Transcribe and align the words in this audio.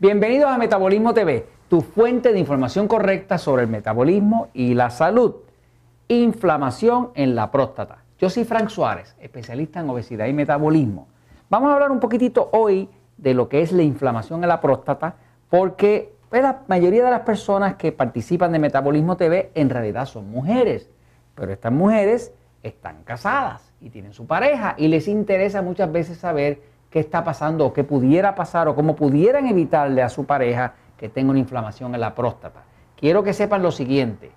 Bienvenidos 0.00 0.50
a 0.50 0.56
Metabolismo 0.56 1.12
TV, 1.12 1.44
tu 1.68 1.82
fuente 1.82 2.32
de 2.32 2.38
información 2.38 2.88
correcta 2.88 3.36
sobre 3.36 3.64
el 3.64 3.68
metabolismo 3.68 4.48
y 4.54 4.72
la 4.72 4.88
salud. 4.88 5.34
Inflamación 6.08 7.10
en 7.14 7.34
la 7.34 7.50
próstata. 7.50 7.98
Yo 8.18 8.30
soy 8.30 8.44
Frank 8.44 8.70
Suárez, 8.70 9.14
especialista 9.20 9.80
en 9.80 9.90
obesidad 9.90 10.24
y 10.24 10.32
metabolismo. 10.32 11.06
Vamos 11.50 11.68
a 11.68 11.74
hablar 11.74 11.90
un 11.90 12.00
poquitito 12.00 12.48
hoy 12.54 12.88
de 13.18 13.34
lo 13.34 13.50
que 13.50 13.60
es 13.60 13.72
la 13.72 13.82
inflamación 13.82 14.42
en 14.42 14.48
la 14.48 14.62
próstata, 14.62 15.16
porque 15.50 16.14
pues, 16.30 16.40
la 16.40 16.62
mayoría 16.66 17.04
de 17.04 17.10
las 17.10 17.20
personas 17.20 17.74
que 17.74 17.92
participan 17.92 18.52
de 18.52 18.58
Metabolismo 18.58 19.18
TV 19.18 19.50
en 19.54 19.68
realidad 19.68 20.06
son 20.06 20.30
mujeres, 20.30 20.88
pero 21.34 21.52
estas 21.52 21.72
mujeres 21.72 22.32
están 22.62 23.02
casadas 23.04 23.74
y 23.82 23.90
tienen 23.90 24.14
su 24.14 24.26
pareja 24.26 24.76
y 24.78 24.88
les 24.88 25.08
interesa 25.08 25.60
muchas 25.60 25.92
veces 25.92 26.16
saber 26.16 26.69
qué 26.90 27.00
está 27.00 27.24
pasando 27.24 27.66
o 27.66 27.72
qué 27.72 27.84
pudiera 27.84 28.34
pasar 28.34 28.68
o 28.68 28.74
cómo 28.74 28.96
pudieran 28.96 29.46
evitarle 29.46 30.02
a 30.02 30.08
su 30.08 30.26
pareja 30.26 30.74
que 30.96 31.08
tenga 31.08 31.30
una 31.30 31.38
inflamación 31.38 31.94
en 31.94 32.00
la 32.00 32.14
próstata. 32.14 32.62
Quiero 32.96 33.22
que 33.22 33.32
sepan 33.32 33.62
lo 33.62 33.70
siguiente, 33.70 34.32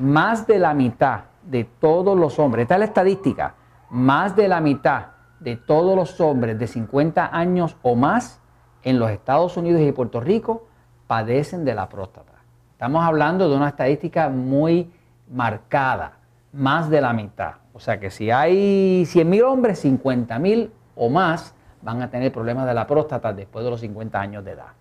más 0.00 0.46
de 0.46 0.58
la 0.58 0.72
mitad 0.72 1.24
de 1.42 1.64
todos 1.64 2.16
los 2.18 2.38
hombres, 2.38 2.62
esta 2.62 2.74
es 2.74 2.80
la 2.80 2.86
estadística, 2.86 3.54
más 3.90 4.34
de 4.34 4.48
la 4.48 4.60
mitad 4.60 5.06
de 5.40 5.56
todos 5.56 5.94
los 5.94 6.20
hombres 6.20 6.58
de 6.58 6.66
50 6.66 7.36
años 7.36 7.76
o 7.82 7.94
más 7.94 8.40
en 8.82 8.98
los 8.98 9.10
Estados 9.10 9.56
Unidos 9.56 9.82
y 9.82 9.92
Puerto 9.92 10.20
Rico 10.20 10.66
padecen 11.06 11.64
de 11.64 11.74
la 11.74 11.88
próstata. 11.88 12.32
Estamos 12.72 13.04
hablando 13.04 13.48
de 13.48 13.56
una 13.56 13.68
estadística 13.68 14.28
muy 14.28 14.90
marcada, 15.30 16.18
más 16.52 16.88
de 16.88 17.00
la 17.00 17.12
mitad. 17.12 17.54
O 17.72 17.80
sea 17.80 18.00
que 18.00 18.10
si 18.10 18.30
hay 18.30 19.04
100 19.06 19.28
mil 19.28 19.42
hombres, 19.42 19.80
50 19.80 20.38
mil 20.38 20.72
o 20.94 21.10
más 21.10 21.54
van 21.82 22.02
a 22.02 22.10
tener 22.10 22.32
problemas 22.32 22.66
de 22.66 22.74
la 22.74 22.86
próstata 22.86 23.32
después 23.32 23.64
de 23.64 23.70
los 23.70 23.80
50 23.80 24.20
años 24.20 24.44
de 24.44 24.52
edad. 24.52 24.72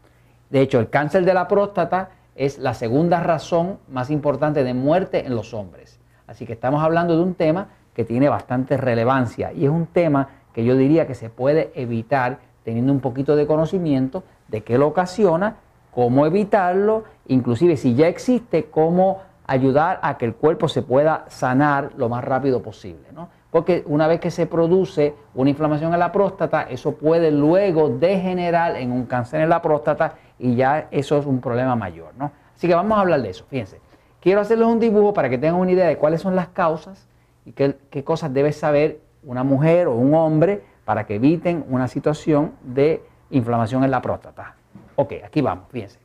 De 0.49 0.61
hecho, 0.61 0.79
el 0.79 0.89
cáncer 0.89 1.25
de 1.25 1.33
la 1.33 1.47
próstata 1.47 2.09
es 2.35 2.59
la 2.59 2.73
segunda 2.73 3.21
razón 3.21 3.79
más 3.89 4.09
importante 4.09 4.63
de 4.63 4.73
muerte 4.73 5.25
en 5.25 5.35
los 5.35 5.53
hombres. 5.53 5.99
Así 6.27 6.45
que 6.45 6.53
estamos 6.53 6.83
hablando 6.83 7.15
de 7.15 7.23
un 7.23 7.35
tema 7.35 7.69
que 7.93 8.03
tiene 8.03 8.29
bastante 8.29 8.77
relevancia 8.77 9.53
y 9.53 9.65
es 9.65 9.71
un 9.71 9.87
tema 9.87 10.29
que 10.53 10.65
yo 10.65 10.75
diría 10.75 11.07
que 11.07 11.15
se 11.15 11.29
puede 11.29 11.71
evitar 11.75 12.39
teniendo 12.63 12.91
un 12.91 12.99
poquito 12.99 13.35
de 13.35 13.47
conocimiento 13.47 14.23
de 14.47 14.63
qué 14.63 14.77
lo 14.77 14.87
ocasiona, 14.87 15.57
cómo 15.91 16.25
evitarlo, 16.25 17.03
inclusive 17.27 17.77
si 17.77 17.95
ya 17.95 18.07
existe, 18.07 18.65
cómo 18.65 19.21
ayudar 19.47 19.99
a 20.01 20.17
que 20.17 20.25
el 20.25 20.35
cuerpo 20.35 20.67
se 20.67 20.81
pueda 20.81 21.25
sanar 21.27 21.91
lo 21.97 22.09
más 22.09 22.23
rápido 22.23 22.61
posible. 22.61 23.07
¿no? 23.13 23.29
porque 23.55 23.85
una 23.87 24.05
vez 24.07 24.19
que 24.19 24.31
se 24.31 24.47
produce 24.47 25.15
una 25.33 25.49
inflamación 25.49 25.93
en 25.93 25.99
la 26.01 26.11
próstata, 26.11 26.63
eso 26.63 26.97
puede 26.97 27.31
luego 27.31 27.87
degenerar 27.87 28.75
en 28.75 28.91
un 28.91 29.05
cáncer 29.05 29.39
en 29.39 29.47
la 29.47 29.61
próstata 29.61 30.15
y 30.37 30.55
ya 30.55 30.89
eso 30.91 31.17
es 31.17 31.25
un 31.25 31.39
problema 31.39 31.73
mayor, 31.73 32.11
¿no? 32.17 32.33
Así 32.53 32.67
que 32.67 32.75
vamos 32.75 32.97
a 32.97 32.99
hablar 32.99 33.21
de 33.21 33.29
eso, 33.29 33.45
fíjense. 33.49 33.79
Quiero 34.19 34.41
hacerles 34.41 34.67
un 34.67 34.81
dibujo 34.81 35.13
para 35.13 35.29
que 35.29 35.37
tengan 35.37 35.57
una 35.61 35.71
idea 35.71 35.87
de 35.87 35.95
cuáles 35.95 36.19
son 36.19 36.35
las 36.35 36.49
causas 36.49 37.07
y 37.45 37.53
qué, 37.53 37.77
qué 37.89 38.03
cosas 38.03 38.33
debe 38.33 38.51
saber 38.51 38.99
una 39.23 39.45
mujer 39.45 39.87
o 39.87 39.95
un 39.95 40.13
hombre 40.15 40.61
para 40.83 41.05
que 41.05 41.15
eviten 41.15 41.63
una 41.69 41.87
situación 41.87 42.55
de 42.61 43.05
inflamación 43.29 43.85
en 43.85 43.91
la 43.91 44.01
próstata. 44.01 44.57
Ok, 44.97 45.13
aquí 45.25 45.39
vamos, 45.39 45.69
fíjense. 45.71 45.97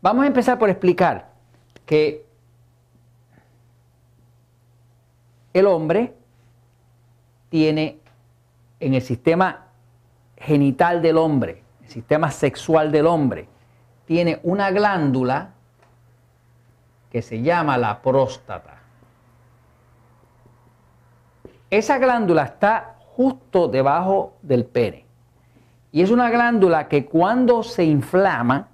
Vamos 0.00 0.24
a 0.24 0.28
empezar 0.28 0.58
por 0.58 0.70
explicar 0.70 1.28
que 1.88 2.26
el 5.54 5.66
hombre 5.66 6.14
tiene 7.48 7.98
en 8.78 8.92
el 8.92 9.00
sistema 9.00 9.68
genital 10.36 11.00
del 11.00 11.16
hombre, 11.16 11.62
el 11.82 11.88
sistema 11.88 12.30
sexual 12.30 12.92
del 12.92 13.06
hombre, 13.06 13.48
tiene 14.04 14.38
una 14.42 14.70
glándula 14.70 15.54
que 17.10 17.22
se 17.22 17.40
llama 17.40 17.78
la 17.78 18.02
próstata. 18.02 18.82
Esa 21.70 21.96
glándula 21.96 22.42
está 22.42 22.96
justo 23.16 23.66
debajo 23.66 24.34
del 24.42 24.66
pene. 24.66 25.06
Y 25.90 26.02
es 26.02 26.10
una 26.10 26.28
glándula 26.28 26.86
que 26.86 27.06
cuando 27.06 27.62
se 27.62 27.84
inflama, 27.84 28.68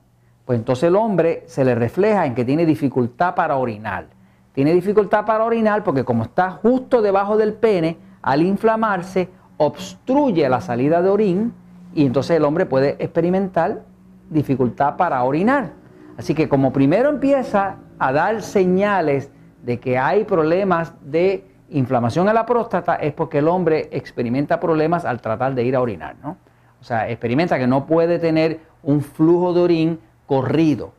pues 0.44 0.58
entonces 0.58 0.84
el 0.84 0.96
hombre 0.96 1.44
se 1.46 1.64
le 1.64 1.74
refleja 1.74 2.26
en 2.26 2.34
que 2.34 2.44
tiene 2.44 2.66
dificultad 2.66 3.34
para 3.34 3.56
orinar 3.56 4.06
tiene 4.54 4.72
dificultad 4.72 5.26
para 5.26 5.44
orinar 5.44 5.82
porque 5.82 6.04
como 6.04 6.22
está 6.22 6.52
justo 6.52 7.02
debajo 7.02 7.36
del 7.36 7.54
pene, 7.54 7.98
al 8.22 8.40
inflamarse, 8.42 9.28
obstruye 9.56 10.48
la 10.48 10.60
salida 10.60 11.02
de 11.02 11.10
orín 11.10 11.52
y 11.92 12.06
entonces 12.06 12.36
el 12.36 12.44
hombre 12.44 12.64
puede 12.64 12.96
experimentar 13.00 13.82
dificultad 14.30 14.96
para 14.96 15.22
orinar. 15.24 15.72
Así 16.16 16.34
que 16.34 16.48
como 16.48 16.72
primero 16.72 17.10
empieza 17.10 17.76
a 17.98 18.12
dar 18.12 18.42
señales 18.42 19.30
de 19.64 19.80
que 19.80 19.98
hay 19.98 20.24
problemas 20.24 20.94
de 21.02 21.44
inflamación 21.70 22.28
en 22.28 22.34
la 22.34 22.46
próstata, 22.46 22.94
es 22.94 23.12
porque 23.12 23.38
el 23.38 23.48
hombre 23.48 23.88
experimenta 23.90 24.60
problemas 24.60 25.04
al 25.04 25.20
tratar 25.20 25.54
de 25.56 25.64
ir 25.64 25.74
a 25.74 25.80
orinar, 25.80 26.14
¿no? 26.22 26.36
O 26.80 26.84
sea, 26.84 27.08
experimenta 27.08 27.58
que 27.58 27.66
no 27.66 27.86
puede 27.86 28.18
tener 28.20 28.60
un 28.82 29.00
flujo 29.00 29.52
de 29.52 29.60
orín 29.60 30.00
corrido 30.26 30.92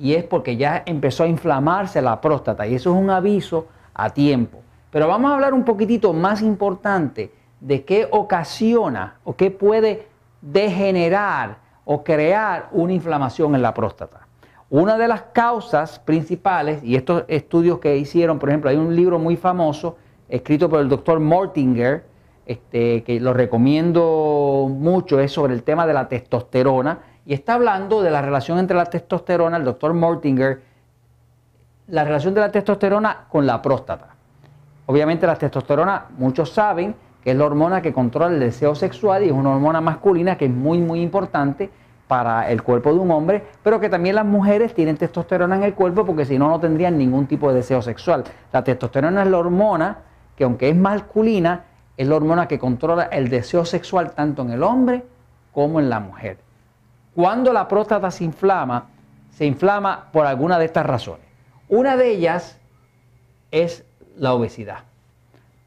y 0.00 0.14
es 0.14 0.24
porque 0.24 0.56
ya 0.56 0.82
empezó 0.86 1.24
a 1.24 1.28
inflamarse 1.28 2.00
la 2.00 2.20
próstata 2.20 2.66
y 2.66 2.74
eso 2.74 2.90
es 2.90 2.96
un 2.96 3.10
aviso 3.10 3.66
a 3.94 4.10
tiempo. 4.10 4.60
Pero 4.90 5.06
vamos 5.06 5.30
a 5.30 5.34
hablar 5.34 5.52
un 5.52 5.64
poquitito 5.64 6.12
más 6.12 6.40
importante 6.42 7.32
de 7.60 7.84
qué 7.84 8.08
ocasiona 8.10 9.18
o 9.24 9.36
qué 9.36 9.50
puede 9.50 10.08
degenerar 10.40 11.58
o 11.84 12.02
crear 12.02 12.68
una 12.72 12.92
inflamación 12.92 13.54
en 13.54 13.62
la 13.62 13.74
próstata. 13.74 14.26
Una 14.70 14.96
de 14.96 15.08
las 15.08 15.22
causas 15.32 15.98
principales, 15.98 16.82
y 16.82 16.94
estos 16.94 17.24
estudios 17.28 17.78
que 17.78 17.96
hicieron, 17.96 18.38
por 18.38 18.48
ejemplo, 18.48 18.70
hay 18.70 18.76
un 18.76 18.94
libro 18.94 19.18
muy 19.18 19.36
famoso 19.36 19.96
escrito 20.28 20.68
por 20.70 20.80
el 20.80 20.88
doctor 20.88 21.20
Mortinger, 21.20 22.04
este, 22.46 23.02
que 23.02 23.20
lo 23.20 23.34
recomiendo 23.34 24.68
mucho, 24.70 25.20
es 25.20 25.32
sobre 25.32 25.54
el 25.54 25.62
tema 25.62 25.86
de 25.86 25.92
la 25.92 26.08
testosterona 26.08 27.00
y 27.26 27.34
está 27.34 27.54
hablando 27.54 28.02
de 28.02 28.10
la 28.10 28.22
relación 28.22 28.58
entre 28.58 28.76
la 28.76 28.86
testosterona, 28.86 29.56
el 29.56 29.64
doctor 29.64 29.94
Mortinger, 29.94 30.62
la 31.88 32.04
relación 32.04 32.34
de 32.34 32.40
la 32.40 32.50
testosterona 32.50 33.26
con 33.28 33.46
la 33.46 33.60
próstata. 33.60 34.08
Obviamente 34.86 35.26
la 35.26 35.36
testosterona, 35.36 36.06
muchos 36.18 36.50
saben 36.50 36.94
que 37.22 37.32
es 37.32 37.36
la 37.36 37.44
hormona 37.44 37.82
que 37.82 37.92
controla 37.92 38.32
el 38.32 38.40
deseo 38.40 38.74
sexual 38.74 39.22
y 39.22 39.26
es 39.26 39.32
una 39.32 39.50
hormona 39.50 39.80
masculina 39.80 40.36
que 40.36 40.46
es 40.46 40.50
muy, 40.50 40.78
muy 40.78 41.02
importante 41.02 41.70
para 42.08 42.50
el 42.50 42.62
cuerpo 42.62 42.92
de 42.92 42.98
un 42.98 43.10
hombre, 43.12 43.44
pero 43.62 43.78
que 43.78 43.88
también 43.88 44.16
las 44.16 44.24
mujeres 44.24 44.74
tienen 44.74 44.96
testosterona 44.96 45.54
en 45.56 45.62
el 45.62 45.74
cuerpo 45.74 46.04
porque 46.04 46.24
si 46.24 46.38
no, 46.38 46.48
no 46.48 46.58
tendrían 46.58 46.98
ningún 46.98 47.26
tipo 47.26 47.50
de 47.50 47.56
deseo 47.56 47.82
sexual. 47.82 48.24
La 48.52 48.64
testosterona 48.64 49.22
es 49.22 49.28
la 49.28 49.38
hormona 49.38 49.98
que 50.34 50.44
aunque 50.44 50.70
es 50.70 50.76
masculina, 50.76 51.66
es 51.96 52.08
la 52.08 52.16
hormona 52.16 52.48
que 52.48 52.58
controla 52.58 53.04
el 53.04 53.28
deseo 53.28 53.64
sexual 53.64 54.12
tanto 54.12 54.42
en 54.42 54.50
el 54.50 54.62
hombre 54.62 55.04
como 55.52 55.78
en 55.78 55.90
la 55.90 56.00
mujer. 56.00 56.38
Cuando 57.14 57.52
la 57.52 57.66
próstata 57.66 58.10
se 58.10 58.24
inflama, 58.24 58.88
se 59.30 59.44
inflama 59.44 60.08
por 60.12 60.26
alguna 60.26 60.58
de 60.58 60.66
estas 60.66 60.86
razones. 60.86 61.26
Una 61.68 61.96
de 61.96 62.10
ellas 62.10 62.58
es 63.50 63.84
la 64.16 64.34
obesidad. 64.34 64.84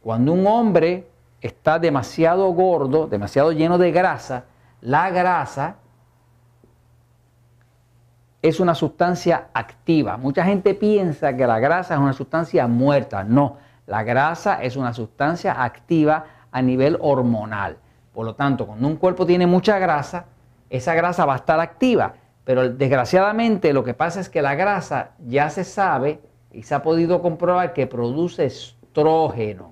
Cuando 0.02 0.34
un 0.34 0.46
hombre 0.48 1.08
está 1.42 1.80
demasiado 1.80 2.48
gordo, 2.50 3.08
demasiado 3.08 3.52
lleno 3.52 3.78
de 3.78 3.92
grasa, 3.92 4.46
la 4.82 5.10
grasa 5.10 5.78
es 8.42 8.60
una 8.60 8.76
sustancia 8.76 9.48
activa. 9.54 10.18
Mucha 10.18 10.44
gente 10.44 10.74
piensa 10.74 11.36
que 11.36 11.48
la 11.48 11.60
grasa 11.60 11.94
es 11.94 12.00
una 12.00 12.14
sustancia 12.14 12.68
muerta. 12.68 13.24
No, 13.24 13.58
la 13.88 14.04
grasa 14.04 14.62
es 14.62 14.76
una 14.76 14.94
sustancia 14.94 15.64
activa 15.64 16.26
a 16.52 16.62
nivel 16.62 16.98
hormonal. 17.02 17.78
Por 18.14 18.26
lo 18.26 18.36
tanto, 18.36 18.68
cuando 18.68 18.88
un 18.88 18.98
cuerpo 18.98 19.26
tiene 19.26 19.48
mucha 19.48 19.80
grasa, 19.80 20.26
esa 20.74 20.96
grasa 20.96 21.26
va 21.26 21.34
a 21.34 21.38
estar 21.38 21.60
activa. 21.60 22.14
Pero 22.44 22.68
desgraciadamente 22.68 23.74
lo 23.74 23.84
que 23.84 23.94
pasa 23.94 24.20
es 24.20 24.28
que 24.28 24.42
la 24.42 24.56
grasa 24.56 25.12
ya 25.20 25.50
se 25.52 25.64
sabe 25.64 26.20
y 26.52 26.64
se 26.64 26.74
ha 26.74 26.82
podido 26.82 27.22
comprobar 27.22 27.74
que 27.74 27.86
produce 27.86 28.46
estrógeno. 28.46 29.72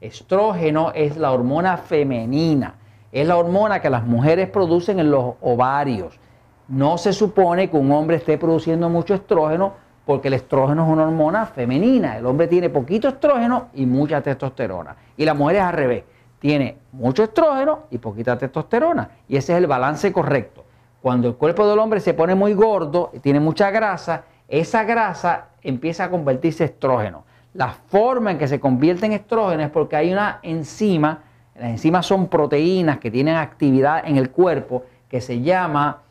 Estrógeno 0.00 0.90
es 0.94 1.16
la 1.16 1.30
hormona 1.30 1.76
femenina, 1.76 2.74
es 3.12 3.26
la 3.26 3.36
hormona 3.36 3.80
que 3.80 3.88
las 3.88 4.04
mujeres 4.04 4.50
producen 4.50 4.98
en 4.98 5.12
los 5.12 5.34
ovarios. 5.40 6.18
No 6.66 6.98
se 6.98 7.12
supone 7.12 7.70
que 7.70 7.76
un 7.76 7.92
hombre 7.92 8.16
esté 8.16 8.36
produciendo 8.36 8.88
mucho 8.88 9.14
estrógeno 9.14 9.74
porque 10.04 10.26
el 10.26 10.34
estrógeno 10.34 10.84
es 10.84 10.90
una 10.90 11.04
hormona 11.04 11.46
femenina. 11.46 12.18
El 12.18 12.26
hombre 12.26 12.48
tiene 12.48 12.68
poquito 12.68 13.08
estrógeno 13.08 13.68
y 13.74 13.86
mucha 13.86 14.20
testosterona. 14.20 14.96
Y 15.16 15.24
la 15.24 15.34
mujer 15.34 15.56
es 15.56 15.62
al 15.62 15.72
revés 15.72 16.04
tiene 16.42 16.76
mucho 16.90 17.22
estrógeno 17.22 17.84
y 17.92 17.98
poquita 17.98 18.36
testosterona. 18.36 19.10
Y 19.28 19.36
ese 19.36 19.52
es 19.52 19.58
el 19.58 19.68
balance 19.68 20.12
correcto. 20.12 20.64
Cuando 21.00 21.28
el 21.28 21.36
cuerpo 21.36 21.68
del 21.68 21.78
hombre 21.78 22.00
se 22.00 22.14
pone 22.14 22.34
muy 22.34 22.52
gordo 22.52 23.10
y 23.12 23.20
tiene 23.20 23.38
mucha 23.38 23.70
grasa, 23.70 24.24
esa 24.48 24.82
grasa 24.82 25.50
empieza 25.62 26.02
a 26.02 26.10
convertirse 26.10 26.64
en 26.64 26.70
estrógeno. 26.70 27.22
La 27.54 27.68
forma 27.68 28.32
en 28.32 28.38
que 28.38 28.48
se 28.48 28.58
convierte 28.58 29.06
en 29.06 29.12
estrógeno 29.12 29.62
es 29.62 29.70
porque 29.70 29.94
hay 29.94 30.12
una 30.12 30.40
enzima, 30.42 31.20
las 31.54 31.70
enzimas 31.70 32.06
son 32.06 32.26
proteínas 32.26 32.98
que 32.98 33.12
tienen 33.12 33.36
actividad 33.36 34.02
en 34.04 34.16
el 34.16 34.32
cuerpo 34.32 34.82
que 35.08 35.20
se 35.20 35.42
llama 35.42 36.02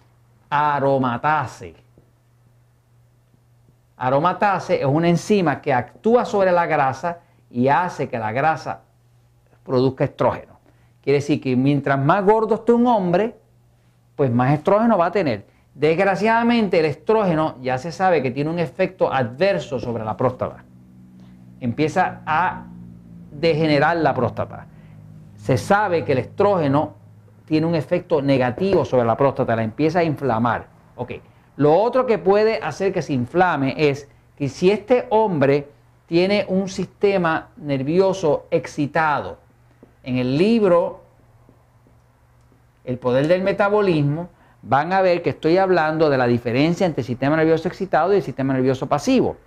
aromatase. 0.50 1.76
Aromatase 3.98 4.80
es 4.80 4.86
una 4.86 5.10
enzima 5.10 5.60
que 5.60 5.74
actúa 5.74 6.24
sobre 6.24 6.54
la 6.54 6.68
grasa 6.68 7.20
y 7.50 7.68
hace 7.68 8.08
que 8.08 8.18
la 8.18 8.32
grasa 8.32 8.84
produzca 9.64 10.04
estrógeno. 10.04 10.60
Quiere 11.02 11.20
decir 11.20 11.42
que 11.42 11.56
mientras 11.56 12.00
más 12.00 12.24
gordo 12.24 12.56
esté 12.56 12.74
un 12.74 12.88
hombre, 12.88 13.36
pues 14.16 14.32
más 14.32 14.54
estrógeno 14.54 14.98
va 14.98 15.08
a 15.08 15.12
tener. 15.12 15.48
Desgraciadamente 15.74 16.80
el 16.80 16.86
estrógeno 16.86 17.56
ya 17.62 17.78
se 17.78 17.92
sabe 17.92 18.22
que 18.22 18.32
tiene 18.32 18.50
un 18.50 18.60
efecto 18.60 19.12
adverso 19.12 19.80
sobre 19.80 20.04
la 20.04 20.18
próstata. 20.18 20.64
Empieza 21.60 22.22
a 22.26 22.66
degenerar 23.32 23.98
la 23.98 24.14
próstata. 24.14 24.68
Se 25.36 25.58
sabe 25.58 26.04
que 26.04 26.12
el 26.12 26.20
estrógeno 26.20 26.96
tiene 27.46 27.66
un 27.66 27.76
efecto 27.76 28.22
negativo 28.22 28.86
sobre 28.86 29.06
la 29.06 29.18
próstata, 29.18 29.56
la 29.56 29.64
empieza 29.64 30.00
a 30.00 30.04
inflamar. 30.04 30.68
Ok. 30.96 31.14
Lo 31.56 31.74
otro 31.74 32.06
que 32.06 32.18
puede 32.18 32.60
hacer 32.62 32.94
que 32.94 33.02
se 33.02 33.14
inflame 33.14 33.74
es 33.78 34.10
que 34.36 34.50
si 34.50 34.72
este 34.72 35.08
hombre 35.10 35.68
tiene 36.06 36.46
un 36.48 36.68
sistema 36.68 37.50
nervioso 37.58 38.48
excitado, 38.52 39.38
en 40.04 40.18
el 40.18 40.38
libro 40.38 41.02
El 42.84 42.98
poder 42.98 43.28
del 43.28 43.44
metabolismo, 43.44 44.30
van 44.64 44.94
a 44.94 45.02
ver 45.02 45.22
que 45.22 45.32
estoy 45.32 45.58
hablando 45.58 46.10
de 46.10 46.18
la 46.18 46.28
diferencia 46.28 46.86
entre 46.86 47.02
el 47.02 47.08
sistema 47.08 47.36
nervioso 47.36 47.68
excitado 47.68 48.14
y 48.14 48.18
el 48.18 48.24
sistema 48.24 48.54
nervioso 48.54 48.88
pasivo. 48.88 49.38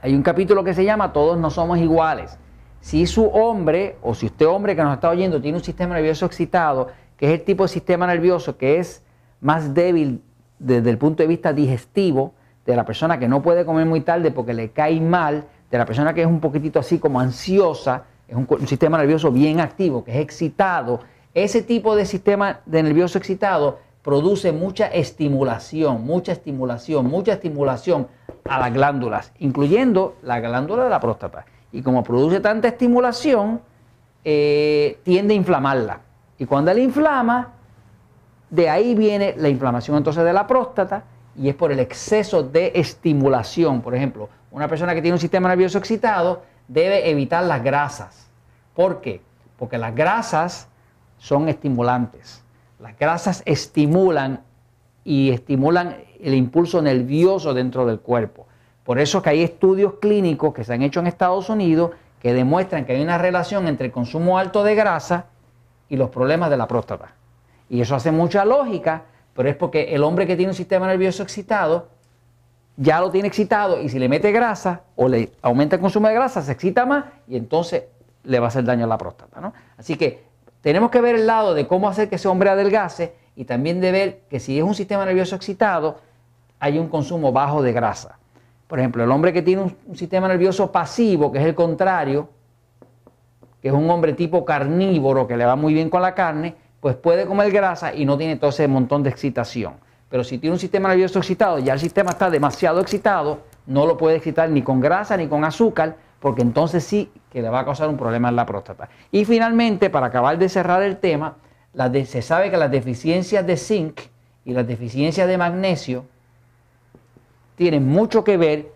Hay 0.00 0.14
un 0.14 0.22
capítulo 0.22 0.64
que 0.64 0.74
se 0.74 0.84
llama 0.84 1.12
Todos 1.12 1.38
no 1.38 1.50
somos 1.50 1.78
iguales. 1.78 2.38
Si 2.80 3.06
su 3.06 3.26
hombre, 3.26 3.96
o 4.02 4.14
si 4.14 4.26
usted 4.26 4.46
hombre 4.46 4.74
que 4.74 4.82
nos 4.82 4.94
está 4.94 5.08
oyendo, 5.10 5.40
tiene 5.40 5.58
un 5.58 5.64
sistema 5.64 5.94
nervioso 5.94 6.26
excitado, 6.26 6.88
que 7.16 7.26
es 7.26 7.40
el 7.40 7.44
tipo 7.44 7.62
de 7.62 7.68
sistema 7.68 8.06
nervioso 8.06 8.56
que 8.56 8.78
es 8.78 9.04
más 9.40 9.72
débil 9.74 10.22
desde 10.58 10.90
el 10.90 10.98
punto 10.98 11.22
de 11.22 11.28
vista 11.28 11.52
digestivo, 11.52 12.34
de 12.66 12.76
la 12.76 12.84
persona 12.84 13.18
que 13.18 13.28
no 13.28 13.42
puede 13.42 13.64
comer 13.64 13.86
muy 13.86 14.00
tarde 14.00 14.30
porque 14.30 14.54
le 14.54 14.70
cae 14.70 15.00
mal, 15.00 15.44
de 15.70 15.78
la 15.78 15.86
persona 15.86 16.12
que 16.14 16.22
es 16.22 16.26
un 16.26 16.40
poquitito 16.40 16.78
así 16.78 16.98
como 16.98 17.20
ansiosa, 17.20 18.04
es 18.28 18.36
un, 18.36 18.46
sistema 18.66 18.98
nervioso 18.98 19.30
bien 19.30 19.60
activo, 19.60 20.04
que 20.04 20.12
es 20.12 20.18
excitado, 20.18 21.00
ese 21.34 21.62
tipo 21.62 21.96
de 21.96 22.04
sistema 22.04 22.60
de 22.66 22.82
nervioso 22.82 23.18
excitado 23.18 23.78
produce 24.02 24.52
mucha 24.52 24.86
estimulación, 24.86 26.04
mucha 26.04 26.32
estimulación, 26.32 27.06
mucha 27.06 27.34
estimulación 27.34 28.08
a 28.44 28.58
las 28.58 28.72
glándulas, 28.72 29.32
incluyendo 29.38 30.16
la 30.22 30.40
glándula 30.40 30.84
de 30.84 30.90
la 30.90 31.00
próstata. 31.00 31.46
Y 31.70 31.82
como 31.82 32.02
produce 32.02 32.40
tanta 32.40 32.68
estimulación, 32.68 33.60
eh, 34.24 34.98
tiende 35.04 35.34
a 35.34 35.36
inflamarla. 35.36 36.00
Y 36.38 36.46
cuando 36.46 36.72
la 36.74 36.80
inflama, 36.80 37.52
de 38.50 38.68
ahí 38.68 38.94
viene 38.94 39.34
la 39.38 39.48
inflamación 39.48 39.96
entonces 39.96 40.24
de 40.24 40.32
la 40.32 40.46
próstata 40.46 41.04
y 41.36 41.48
es 41.48 41.54
por 41.54 41.72
el 41.72 41.78
exceso 41.78 42.42
de 42.42 42.72
estimulación. 42.74 43.80
Por 43.80 43.94
ejemplo, 43.94 44.28
una 44.50 44.68
persona 44.68 44.94
que 44.94 45.00
tiene 45.00 45.14
un 45.14 45.20
sistema 45.20 45.48
nervioso 45.48 45.78
excitado 45.78 46.42
debe 46.72 47.10
evitar 47.10 47.44
las 47.44 47.62
grasas. 47.62 48.30
¿Por 48.74 49.00
qué? 49.00 49.20
Porque 49.58 49.78
las 49.78 49.94
grasas 49.94 50.68
son 51.18 51.48
estimulantes. 51.48 52.42
Las 52.80 52.98
grasas 52.98 53.42
estimulan 53.44 54.42
y 55.04 55.30
estimulan 55.30 55.96
el 56.20 56.34
impulso 56.34 56.80
nervioso 56.80 57.52
dentro 57.52 57.86
del 57.86 58.00
cuerpo. 58.00 58.46
Por 58.84 58.98
eso 58.98 59.18
es 59.18 59.24
que 59.24 59.30
hay 59.30 59.42
estudios 59.42 59.94
clínicos 60.00 60.54
que 60.54 60.64
se 60.64 60.72
han 60.72 60.82
hecho 60.82 61.00
en 61.00 61.06
Estados 61.06 61.48
Unidos 61.48 61.92
que 62.20 62.32
demuestran 62.32 62.84
que 62.84 62.94
hay 62.94 63.02
una 63.02 63.18
relación 63.18 63.68
entre 63.68 63.86
el 63.86 63.92
consumo 63.92 64.38
alto 64.38 64.64
de 64.64 64.74
grasa 64.74 65.26
y 65.88 65.96
los 65.96 66.10
problemas 66.10 66.50
de 66.50 66.56
la 66.56 66.66
próstata. 66.66 67.14
Y 67.68 67.80
eso 67.80 67.94
hace 67.94 68.12
mucha 68.12 68.44
lógica, 68.44 69.02
pero 69.34 69.48
es 69.48 69.56
porque 69.56 69.94
el 69.94 70.02
hombre 70.02 70.26
que 70.26 70.36
tiene 70.36 70.50
un 70.50 70.56
sistema 70.56 70.86
nervioso 70.86 71.22
excitado 71.22 71.88
ya 72.76 73.00
lo 73.00 73.10
tiene 73.10 73.28
excitado 73.28 73.80
y 73.80 73.88
si 73.88 73.98
le 73.98 74.08
mete 74.08 74.32
grasa 74.32 74.82
o 74.96 75.08
le 75.08 75.32
aumenta 75.42 75.76
el 75.76 75.82
consumo 75.82 76.08
de 76.08 76.14
grasa, 76.14 76.42
se 76.42 76.52
excita 76.52 76.86
más 76.86 77.04
y 77.28 77.36
entonces 77.36 77.84
le 78.24 78.38
va 78.38 78.46
a 78.46 78.48
hacer 78.48 78.64
daño 78.64 78.84
a 78.84 78.88
la 78.88 78.98
próstata. 78.98 79.40
¿no? 79.40 79.52
Así 79.76 79.96
que 79.96 80.24
tenemos 80.60 80.90
que 80.90 81.00
ver 81.00 81.16
el 81.16 81.26
lado 81.26 81.54
de 81.54 81.66
cómo 81.66 81.88
hacer 81.88 82.08
que 82.08 82.16
ese 82.16 82.28
hombre 82.28 82.50
adelgase 82.50 83.14
y 83.36 83.44
también 83.44 83.80
de 83.80 83.92
ver 83.92 84.20
que 84.30 84.40
si 84.40 84.58
es 84.58 84.64
un 84.64 84.74
sistema 84.74 85.04
nervioso 85.04 85.36
excitado, 85.36 85.98
hay 86.60 86.78
un 86.78 86.88
consumo 86.88 87.32
bajo 87.32 87.62
de 87.62 87.72
grasa. 87.72 88.18
Por 88.68 88.78
ejemplo, 88.78 89.04
el 89.04 89.10
hombre 89.10 89.32
que 89.32 89.42
tiene 89.42 89.62
un, 89.62 89.96
sistema 89.96 90.28
nervioso 90.28 90.70
pasivo, 90.70 91.32
que 91.32 91.38
es 91.38 91.44
el 91.44 91.54
contrario, 91.54 92.28
que 93.60 93.68
es 93.68 93.74
un 93.74 93.90
hombre 93.90 94.12
tipo 94.14 94.44
carnívoro, 94.44 95.26
que 95.26 95.36
le 95.36 95.44
va 95.44 95.56
muy 95.56 95.74
bien 95.74 95.90
con 95.90 96.00
la 96.00 96.14
carne, 96.14 96.54
pues 96.80 96.96
puede 96.96 97.26
comer 97.26 97.50
grasa 97.52 97.94
y 97.94 98.04
no 98.04 98.16
tiene 98.16 98.36
todo 98.36 98.50
ese 98.50 98.66
montón 98.68 99.02
de 99.02 99.10
excitación. 99.10 99.74
Pero 100.12 100.24
si 100.24 100.36
tiene 100.36 100.52
un 100.52 100.60
sistema 100.60 100.90
nervioso 100.90 101.20
excitado, 101.20 101.58
ya 101.58 101.72
el 101.72 101.80
sistema 101.80 102.10
está 102.10 102.28
demasiado 102.28 102.82
excitado, 102.82 103.38
no 103.66 103.86
lo 103.86 103.96
puede 103.96 104.16
excitar 104.16 104.50
ni 104.50 104.60
con 104.60 104.78
grasa 104.78 105.16
ni 105.16 105.26
con 105.26 105.42
azúcar, 105.42 105.96
porque 106.20 106.42
entonces 106.42 106.84
sí 106.84 107.10
que 107.30 107.40
le 107.40 107.48
va 107.48 107.60
a 107.60 107.64
causar 107.64 107.88
un 107.88 107.96
problema 107.96 108.28
en 108.28 108.36
la 108.36 108.44
próstata. 108.44 108.90
Y 109.10 109.24
finalmente, 109.24 109.88
para 109.88 110.08
acabar 110.08 110.36
de 110.36 110.50
cerrar 110.50 110.82
el 110.82 110.98
tema, 110.98 111.36
se 112.04 112.20
sabe 112.20 112.50
que 112.50 112.58
las 112.58 112.70
deficiencias 112.70 113.46
de 113.46 113.56
zinc 113.56 114.00
y 114.44 114.52
las 114.52 114.66
deficiencias 114.66 115.26
de 115.26 115.38
magnesio 115.38 116.04
tienen 117.56 117.88
mucho 117.88 118.22
que 118.22 118.36
ver 118.36 118.70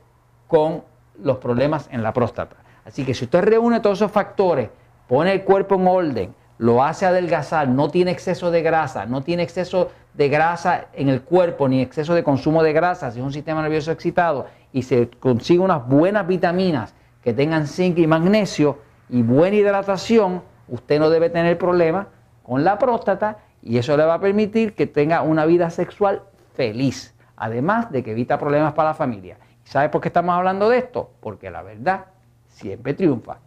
con 0.49 0.85
los 1.23 1.37
problemas 1.37 1.87
en 1.93 2.03
la 2.03 2.15
próstata. 2.15 2.57
Así 2.87 3.05
que 3.05 3.13
si 3.13 3.27
usted 3.27 3.43
reúne 3.43 3.81
todos 3.81 3.99
esos 3.99 4.11
factores, 4.11 4.71
pone 5.07 5.33
el 5.35 5.45
cuerpo 5.45 5.75
en 5.75 5.87
orden, 5.87 6.35
lo 6.59 6.83
hace 6.83 7.07
adelgazar, 7.07 7.69
no 7.69 7.91
tiene 7.91 8.11
exceso 8.11 8.51
de 8.51 8.63
grasa, 8.63 9.07
no 9.07 9.23
tiene 9.23 9.43
exceso 9.43 9.91
de 10.15 10.29
grasa 10.29 10.87
en 10.95 11.09
el 11.09 11.23
cuerpo 11.23 11.69
ni 11.69 11.83
exceso 11.83 12.15
de 12.15 12.25
consumo 12.25 12.63
de 12.63 12.73
grasa, 12.73 13.11
si 13.11 13.19
es 13.19 13.25
un 13.25 13.33
sistema 13.33 13.63
nervioso 13.63 13.93
excitado 13.93 14.47
y 14.73 14.83
se 14.83 15.11
consigue 15.21 15.61
unas 15.61 15.87
buenas 15.87 16.27
vitaminas 16.27 16.95
que 17.23 17.35
tengan 17.35 17.67
zinc 17.67 17.99
y 17.99 18.07
magnesio 18.07 18.79
y 19.09 19.23
buena 19.23 19.57
hidratación, 19.57 20.43
usted 20.69 20.99
no 20.99 21.11
debe 21.11 21.29
tener 21.29 21.59
problemas 21.59 22.07
con 22.43 22.65
la 22.65 22.79
próstata 22.79 23.39
y 23.63 23.79
eso 23.79 23.97
le 23.97 24.05
va 24.05 24.15
a 24.15 24.21
permitir 24.21 24.75
que 24.75 24.87
tenga 24.87 25.23
una 25.23 25.45
vida 25.45 25.71
sexual 25.71 26.23
feliz, 26.55 27.15
además 27.37 27.91
de 27.91 28.03
que 28.03 28.13
evita 28.13 28.39
problemas 28.39 28.73
para 28.73 28.91
la 28.91 28.95
familia. 28.95 29.39
¿Y 29.65 29.69
sabe 29.69 29.89
por 29.89 30.01
qué 30.01 30.09
estamos 30.09 30.35
hablando 30.35 30.69
de 30.69 30.79
esto? 30.79 31.11
Porque 31.21 31.51
la 31.51 31.63
verdad 31.63 32.07
siempre 32.49 32.95
triunfa. 32.95 33.39